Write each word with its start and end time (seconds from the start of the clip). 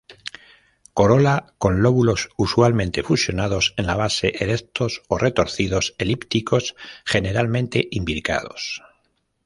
Corola 0.95 1.53
con 1.59 1.83
lóbulos 1.83 2.29
usualmente 2.35 3.03
fusionados 3.03 3.75
en 3.77 3.85
la 3.85 3.93
base, 3.95 4.33
erectos 4.43 5.03
o 5.09 5.19
retorcidos, 5.19 5.93
elípticos, 5.99 6.73
generalmente 7.05 7.87
imbricados. 7.91 8.81